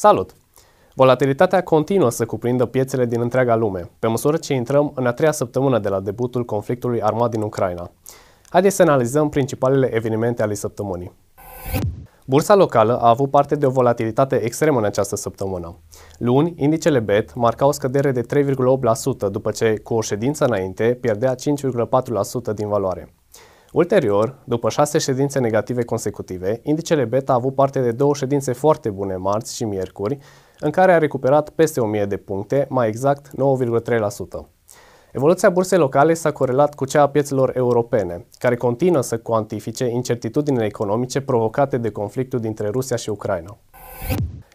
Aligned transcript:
Salut! 0.00 0.34
Volatilitatea 0.94 1.62
continuă 1.62 2.10
să 2.10 2.26
cuprindă 2.26 2.66
piețele 2.66 3.06
din 3.06 3.20
întreaga 3.20 3.56
lume, 3.56 3.90
pe 3.98 4.06
măsură 4.06 4.36
ce 4.36 4.54
intrăm 4.54 4.92
în 4.94 5.06
a 5.06 5.12
treia 5.12 5.32
săptămână 5.32 5.78
de 5.78 5.88
la 5.88 6.00
debutul 6.00 6.44
conflictului 6.44 7.02
armat 7.02 7.30
din 7.30 7.42
Ucraina. 7.42 7.90
Haideți 8.48 8.76
să 8.76 8.82
analizăm 8.82 9.28
principalele 9.28 9.94
evenimente 9.94 10.42
ale 10.42 10.54
săptămânii. 10.54 11.12
Bursa 12.26 12.54
locală 12.54 12.98
a 12.98 13.08
avut 13.08 13.30
parte 13.30 13.54
de 13.54 13.66
o 13.66 13.70
volatilitate 13.70 14.36
extremă 14.36 14.78
în 14.78 14.84
această 14.84 15.16
săptămână. 15.16 15.76
Luni, 16.18 16.54
indicele 16.56 16.98
BET 16.98 17.34
marca 17.34 17.66
o 17.66 17.72
scădere 17.72 18.12
de 18.12 18.44
3,8% 19.26 19.30
după 19.30 19.50
ce, 19.50 19.78
cu 19.78 19.94
o 19.94 20.00
ședință 20.00 20.44
înainte, 20.44 20.98
pierdea 21.00 21.34
5,4% 21.34 22.54
din 22.54 22.68
valoare. 22.68 23.12
Ulterior, 23.72 24.34
după 24.44 24.68
șase 24.68 24.98
ședințe 24.98 25.38
negative 25.38 25.84
consecutive, 25.84 26.60
indicele 26.62 27.04
beta 27.04 27.32
a 27.32 27.34
avut 27.34 27.54
parte 27.54 27.80
de 27.80 27.92
două 27.92 28.14
ședințe 28.14 28.52
foarte 28.52 28.90
bune 28.90 29.16
marți 29.16 29.56
și 29.56 29.64
miercuri, 29.64 30.18
în 30.60 30.70
care 30.70 30.92
a 30.92 30.98
recuperat 30.98 31.50
peste 31.50 31.80
1000 31.80 32.04
de 32.04 32.16
puncte, 32.16 32.66
mai 32.68 32.88
exact 32.88 33.28
9,3%. 33.28 33.34
Evoluția 35.12 35.50
bursei 35.50 35.78
locale 35.78 36.14
s-a 36.14 36.32
corelat 36.32 36.74
cu 36.74 36.84
cea 36.84 37.02
a 37.02 37.08
piețelor 37.08 37.56
europene, 37.56 38.26
care 38.38 38.56
continuă 38.56 39.02
să 39.02 39.18
cuantifice 39.18 39.84
incertitudinile 39.84 40.64
economice 40.64 41.20
provocate 41.20 41.78
de 41.78 41.90
conflictul 41.90 42.38
dintre 42.38 42.68
Rusia 42.68 42.96
și 42.96 43.10
Ucraina. 43.10 43.58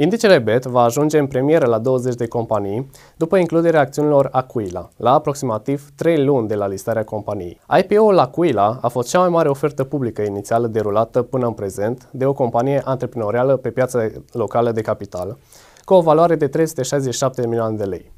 Indicele 0.00 0.38
BET 0.38 0.64
va 0.64 0.82
ajunge 0.82 1.18
în 1.18 1.26
premieră 1.26 1.66
la 1.66 1.78
20 1.78 2.14
de 2.14 2.26
companii 2.26 2.90
după 3.16 3.36
includerea 3.36 3.80
acțiunilor 3.80 4.28
Aquila, 4.32 4.88
la 4.96 5.12
aproximativ 5.12 5.90
3 5.96 6.24
luni 6.24 6.48
de 6.48 6.54
la 6.54 6.66
listarea 6.66 7.04
companiei. 7.04 7.60
IPO-ul 7.78 8.18
Aquila 8.18 8.78
a 8.80 8.88
fost 8.88 9.08
cea 9.08 9.18
mai 9.18 9.28
mare 9.28 9.48
ofertă 9.48 9.84
publică 9.84 10.22
inițială 10.22 10.66
derulată 10.66 11.22
până 11.22 11.46
în 11.46 11.52
prezent 11.52 12.08
de 12.10 12.26
o 12.26 12.32
companie 12.32 12.82
antreprenorială 12.84 13.56
pe 13.56 13.70
piața 13.70 14.06
locală 14.32 14.72
de 14.72 14.80
capital, 14.80 15.36
cu 15.84 15.94
o 15.94 16.00
valoare 16.00 16.36
de 16.36 16.48
367 16.48 17.46
milioane 17.46 17.76
de 17.76 17.84
lei. 17.84 18.12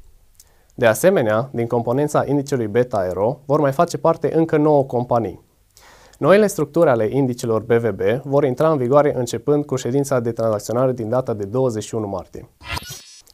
De 0.75 0.85
asemenea, 0.85 1.49
din 1.51 1.67
componența 1.67 2.23
indicelui 2.25 2.67
Beta 2.67 2.97
Aero 2.97 3.39
vor 3.45 3.59
mai 3.59 3.71
face 3.71 3.97
parte 3.97 4.35
încă 4.35 4.57
9 4.57 4.83
companii. 4.83 5.41
Noile 6.21 6.47
structuri 6.47 6.89
ale 6.89 7.09
indicelor 7.11 7.61
BVB 7.61 8.01
vor 8.23 8.43
intra 8.43 8.71
în 8.71 8.77
vigoare 8.77 9.13
începând 9.17 9.65
cu 9.65 9.75
ședința 9.75 10.19
de 10.19 10.31
tranzacționare 10.31 10.91
din 10.91 11.09
data 11.09 11.33
de 11.33 11.45
21 11.45 12.07
martie. 12.07 12.49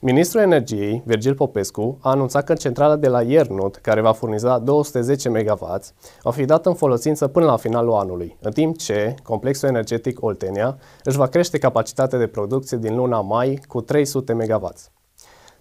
Ministrul 0.02 0.42
Energiei, 0.42 1.04
Virgil 1.06 1.36
Popescu, 1.36 1.98
a 2.02 2.10
anunțat 2.10 2.44
că 2.44 2.54
centrala 2.54 2.96
de 2.96 3.08
la 3.08 3.22
Iernut, 3.22 3.76
care 3.76 4.02
va 4.02 4.12
furniza 4.12 4.60
210 4.60 5.30
MW, 5.30 5.80
va 6.22 6.32
fi 6.32 6.46
dată 6.46 6.70
în 6.70 6.76
folosință 6.76 7.28
până 7.28 7.46
la 7.46 7.58
finalul 7.58 7.94
anului, 7.94 8.38
în 8.42 8.52
timp 8.52 8.78
ce 8.78 9.16
complexul 9.24 9.68
energetic 9.68 10.24
Oltenia 10.24 10.78
își 11.04 11.18
va 11.18 11.28
crește 11.28 11.58
capacitatea 11.58 12.20
de 12.20 12.28
producție 12.28 12.78
din 12.78 12.96
luna 12.96 13.22
mai 13.22 13.60
cu 13.68 13.82
300 13.82 14.34
MW. 14.34 14.72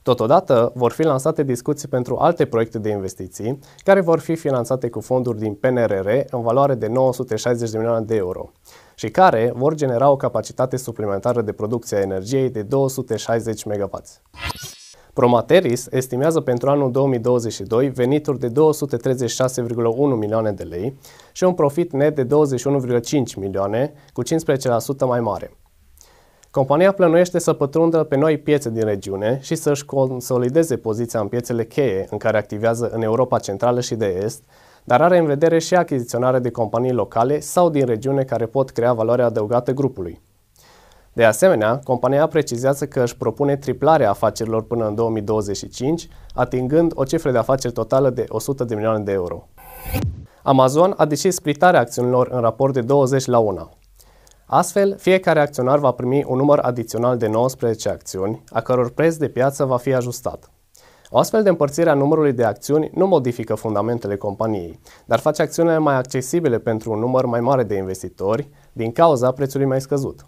Totodată, 0.06 0.72
vor 0.74 0.92
fi 0.92 1.02
lansate 1.02 1.42
discuții 1.42 1.88
pentru 1.88 2.16
alte 2.16 2.44
proiecte 2.44 2.78
de 2.78 2.88
investiții, 2.88 3.58
care 3.84 4.00
vor 4.00 4.18
fi 4.18 4.34
finanțate 4.34 4.88
cu 4.88 5.00
fonduri 5.00 5.38
din 5.38 5.54
PNRR 5.54 6.08
în 6.30 6.42
valoare 6.42 6.74
de 6.74 6.86
960 6.86 7.70
de 7.70 7.78
milioane 7.78 8.04
de 8.04 8.16
euro 8.16 8.50
și 8.94 9.08
care 9.08 9.52
vor 9.54 9.74
genera 9.74 10.10
o 10.10 10.16
capacitate 10.16 10.76
suplimentară 10.76 11.42
de 11.42 11.52
producție 11.52 11.96
a 11.96 12.00
energiei 12.00 12.50
de 12.50 12.62
260 12.62 13.64
MW. 13.64 14.00
Promateris 15.12 15.86
estimează 15.90 16.40
pentru 16.40 16.70
anul 16.70 16.90
2022 16.90 17.88
venituri 17.88 18.38
de 18.38 18.48
236,1 18.48 18.52
milioane 20.18 20.52
de 20.52 20.62
lei 20.62 20.98
și 21.32 21.44
un 21.44 21.54
profit 21.54 21.92
net 21.92 22.14
de 22.14 22.24
21,5 22.24 23.34
milioane, 23.36 23.92
cu 24.12 24.22
15% 24.24 24.26
mai 25.06 25.20
mare. 25.20 25.50
Compania 26.56 26.92
plănuiește 26.92 27.38
să 27.38 27.52
pătrundă 27.52 28.02
pe 28.02 28.16
noi 28.16 28.38
piețe 28.38 28.70
din 28.70 28.84
regiune 28.84 29.38
și 29.42 29.54
să-și 29.54 29.84
consolideze 29.84 30.76
poziția 30.76 31.20
în 31.20 31.28
piețele 31.28 31.64
cheie 31.64 32.06
în 32.10 32.18
care 32.18 32.38
activează 32.38 32.90
în 32.92 33.02
Europa 33.02 33.38
Centrală 33.38 33.80
și 33.80 33.94
de 33.94 34.20
Est, 34.24 34.42
dar 34.84 35.02
are 35.02 35.18
în 35.18 35.26
vedere 35.26 35.58
și 35.58 35.74
achiziționarea 35.74 36.40
de 36.40 36.50
companii 36.50 36.92
locale 36.92 37.40
sau 37.40 37.70
din 37.70 37.86
regiune 37.86 38.22
care 38.22 38.46
pot 38.46 38.70
crea 38.70 38.92
valoare 38.92 39.22
adăugată 39.22 39.72
grupului. 39.72 40.20
De 41.12 41.24
asemenea, 41.24 41.80
compania 41.84 42.26
precizează 42.26 42.86
că 42.86 43.02
își 43.02 43.16
propune 43.16 43.56
triplarea 43.56 44.10
afacerilor 44.10 44.62
până 44.62 44.86
în 44.86 44.94
2025, 44.94 46.08
atingând 46.34 46.92
o 46.94 47.04
cifră 47.04 47.30
de 47.30 47.38
afaceri 47.38 47.72
totală 47.72 48.10
de 48.10 48.24
100 48.28 48.64
de 48.64 48.74
milioane 48.74 49.04
de 49.04 49.12
euro. 49.12 49.48
Amazon 50.42 50.94
a 50.96 51.04
decis 51.04 51.34
splitarea 51.34 51.80
acțiunilor 51.80 52.28
în 52.30 52.40
raport 52.40 52.72
de 52.72 52.80
20 52.80 53.26
la 53.26 53.38
1. 53.38 53.70
Astfel, 54.48 54.96
fiecare 54.98 55.40
acționar 55.40 55.78
va 55.78 55.90
primi 55.90 56.24
un 56.28 56.36
număr 56.36 56.58
adițional 56.58 57.16
de 57.16 57.26
19 57.26 57.88
acțiuni, 57.88 58.44
a 58.50 58.60
căror 58.60 58.90
preț 58.90 59.16
de 59.16 59.28
piață 59.28 59.64
va 59.64 59.76
fi 59.76 59.94
ajustat. 59.94 60.50
O 61.10 61.18
astfel 61.18 61.42
de 61.42 61.48
împărțire 61.48 61.90
a 61.90 61.94
numărului 61.94 62.32
de 62.32 62.44
acțiuni 62.44 62.90
nu 62.94 63.06
modifică 63.06 63.54
fundamentele 63.54 64.16
companiei, 64.16 64.80
dar 65.04 65.18
face 65.18 65.42
acțiunile 65.42 65.78
mai 65.78 65.94
accesibile 65.94 66.58
pentru 66.58 66.92
un 66.92 66.98
număr 66.98 67.24
mai 67.24 67.40
mare 67.40 67.62
de 67.62 67.76
investitori 67.76 68.48
din 68.72 68.92
cauza 68.92 69.30
prețului 69.30 69.66
mai 69.66 69.80
scăzut. 69.80 70.26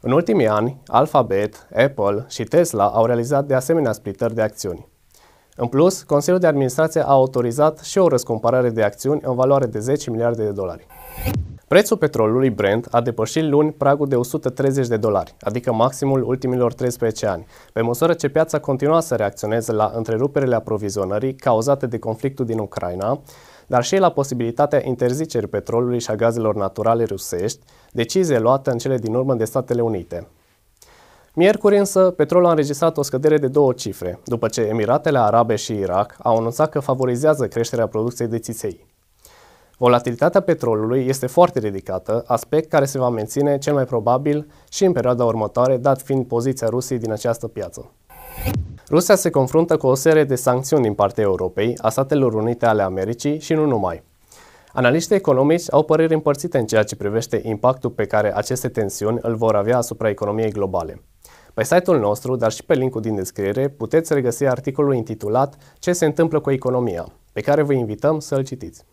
În 0.00 0.12
ultimii 0.12 0.48
ani, 0.48 0.80
Alphabet, 0.86 1.68
Apple 1.76 2.24
și 2.28 2.44
Tesla 2.44 2.86
au 2.86 3.06
realizat 3.06 3.44
de 3.44 3.54
asemenea 3.54 3.92
splitări 3.92 4.34
de 4.34 4.42
acțiuni. 4.42 4.88
În 5.56 5.66
plus, 5.66 6.02
Consiliul 6.02 6.40
de 6.40 6.46
Administrație 6.46 7.00
a 7.00 7.10
autorizat 7.10 7.78
și 7.78 7.98
o 7.98 8.08
răscumpărare 8.08 8.70
de 8.70 8.82
acțiuni 8.82 9.20
în 9.24 9.34
valoare 9.34 9.66
de 9.66 9.78
10 9.78 10.10
miliarde 10.10 10.44
de 10.44 10.50
dolari. 10.50 10.86
Prețul 11.72 11.96
petrolului 11.96 12.50
Brent 12.50 12.88
a 12.90 13.00
depășit 13.00 13.42
luni 13.42 13.72
pragul 13.72 14.08
de 14.08 14.16
130 14.16 14.86
de 14.86 14.96
dolari, 14.96 15.34
adică 15.40 15.72
maximul 15.72 16.22
ultimilor 16.22 16.72
13 16.72 17.26
ani, 17.26 17.46
pe 17.72 17.80
măsură 17.80 18.12
ce 18.12 18.28
piața 18.28 18.58
continua 18.58 19.00
să 19.00 19.14
reacționeze 19.14 19.72
la 19.72 19.92
întreruperile 19.94 20.54
aprovizionării 20.54 21.34
cauzate 21.34 21.86
de 21.86 21.98
conflictul 21.98 22.44
din 22.44 22.58
Ucraina, 22.58 23.20
dar 23.66 23.84
și 23.84 23.96
la 23.96 24.10
posibilitatea 24.10 24.86
interzicerii 24.86 25.48
petrolului 25.48 26.00
și 26.00 26.10
a 26.10 26.14
gazelor 26.14 26.54
naturale 26.54 27.04
rusești, 27.04 27.58
decizie 27.92 28.38
luată 28.38 28.70
în 28.70 28.78
cele 28.78 28.96
din 28.96 29.14
urmă 29.14 29.34
de 29.34 29.44
Statele 29.44 29.82
Unite. 29.82 30.28
Miercuri 31.34 31.78
însă, 31.78 32.10
petrolul 32.10 32.46
a 32.46 32.50
înregistrat 32.50 32.96
o 32.96 33.02
scădere 33.02 33.38
de 33.38 33.48
două 33.48 33.72
cifre, 33.72 34.20
după 34.24 34.48
ce 34.48 34.60
Emiratele 34.60 35.18
Arabe 35.18 35.56
și 35.56 35.72
Irak 35.72 36.16
au 36.22 36.36
anunțat 36.36 36.70
că 36.70 36.80
favorizează 36.80 37.46
creșterea 37.46 37.86
producției 37.86 38.28
de 38.28 38.38
țiței. 38.38 38.91
Volatilitatea 39.82 40.40
petrolului 40.40 41.06
este 41.06 41.26
foarte 41.26 41.58
ridicată, 41.58 42.24
aspect 42.26 42.68
care 42.68 42.84
se 42.84 42.98
va 42.98 43.08
menține 43.08 43.58
cel 43.58 43.74
mai 43.74 43.84
probabil 43.84 44.46
și 44.70 44.84
în 44.84 44.92
perioada 44.92 45.24
următoare, 45.24 45.76
dat 45.76 46.02
fiind 46.02 46.26
poziția 46.26 46.68
Rusiei 46.68 46.98
din 46.98 47.12
această 47.12 47.48
piață. 47.48 47.92
Rusia 48.88 49.14
se 49.14 49.30
confruntă 49.30 49.76
cu 49.76 49.86
o 49.86 49.94
serie 49.94 50.24
de 50.24 50.34
sancțiuni 50.34 50.82
din 50.82 50.94
partea 50.94 51.24
Europei, 51.24 51.74
a 51.80 51.88
Statelor 51.88 52.34
Unite 52.34 52.66
ale 52.66 52.82
Americii 52.82 53.40
și 53.40 53.52
nu 53.52 53.66
numai. 53.66 54.02
Analiștii 54.72 55.16
economici 55.16 55.72
au 55.72 55.82
păreri 55.82 56.14
împărțite 56.14 56.58
în 56.58 56.66
ceea 56.66 56.82
ce 56.82 56.96
privește 56.96 57.40
impactul 57.44 57.90
pe 57.90 58.06
care 58.06 58.36
aceste 58.36 58.68
tensiuni 58.68 59.18
îl 59.22 59.34
vor 59.34 59.54
avea 59.54 59.76
asupra 59.76 60.08
economiei 60.08 60.50
globale. 60.50 61.02
Pe 61.54 61.64
site-ul 61.64 61.98
nostru, 61.98 62.36
dar 62.36 62.52
și 62.52 62.64
pe 62.64 62.74
linkul 62.74 63.00
din 63.00 63.14
descriere, 63.14 63.68
puteți 63.68 64.14
regăsi 64.14 64.44
articolul 64.44 64.94
intitulat 64.94 65.56
Ce 65.78 65.92
se 65.92 66.04
întâmplă 66.04 66.40
cu 66.40 66.50
economia, 66.50 67.06
pe 67.32 67.40
care 67.40 67.62
vă 67.62 67.72
invităm 67.72 68.18
să-l 68.18 68.44
citiți. 68.44 68.84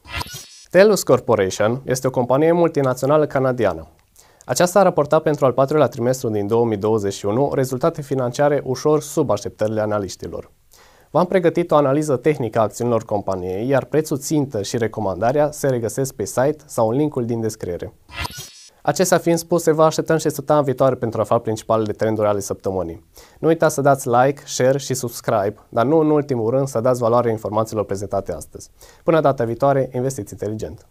Telus 0.71 1.03
Corporation 1.03 1.81
este 1.85 2.07
o 2.07 2.09
companie 2.09 2.51
multinațională 2.51 3.25
canadiană. 3.25 3.87
Aceasta 4.45 4.79
a 4.79 4.83
raportat 4.83 5.21
pentru 5.21 5.45
al 5.45 5.51
patrulea 5.51 5.87
trimestru 5.87 6.29
din 6.29 6.47
2021 6.47 7.51
rezultate 7.53 8.01
financiare 8.01 8.61
ușor 8.63 9.01
sub 9.01 9.29
așteptările 9.29 9.81
analiștilor. 9.81 10.51
V-am 11.11 11.25
pregătit 11.25 11.71
o 11.71 11.75
analiză 11.75 12.15
tehnică 12.15 12.59
a 12.59 12.61
acțiunilor 12.61 13.03
companiei, 13.03 13.67
iar 13.67 13.85
prețul 13.85 14.17
țintă 14.17 14.61
și 14.61 14.77
recomandarea 14.77 15.51
se 15.51 15.67
regăsesc 15.67 16.13
pe 16.13 16.25
site 16.25 16.57
sau 16.65 16.89
în 16.89 16.95
linkul 16.95 17.25
din 17.25 17.41
descriere. 17.41 17.93
Acestea 18.89 19.17
fiind 19.17 19.37
spuse, 19.37 19.71
vă 19.71 19.83
așteptăm 19.83 20.17
și 20.17 20.29
săptămâna 20.29 20.65
viitoare 20.65 20.95
pentru 20.95 21.19
a 21.19 21.21
afla 21.21 21.39
principalele 21.39 21.91
trenduri 21.91 22.27
ale 22.27 22.39
săptămânii. 22.39 23.05
Nu 23.39 23.47
uitați 23.47 23.73
să 23.73 23.81
dați 23.81 24.07
like, 24.07 24.41
share 24.45 24.77
și 24.77 24.93
subscribe, 24.93 25.55
dar 25.69 25.85
nu 25.85 25.97
în 25.97 26.09
ultimul 26.09 26.49
rând 26.49 26.67
să 26.67 26.79
dați 26.79 26.99
valoare 26.99 27.29
informațiilor 27.29 27.85
prezentate 27.85 28.33
astăzi. 28.33 28.69
Până 29.03 29.21
data 29.21 29.43
viitoare, 29.43 29.89
investiți 29.93 30.33
inteligent! 30.33 30.87